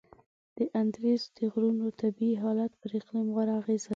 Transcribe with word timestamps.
د 0.57 0.59
اندیز 0.81 1.21
د 1.37 1.39
غرونو 1.53 1.85
طبیعي 2.01 2.35
حالت 2.43 2.71
پر 2.81 2.89
اقلیم 2.99 3.27
غوره 3.35 3.53
اغیزه 3.61 3.87
لري. 3.87 3.89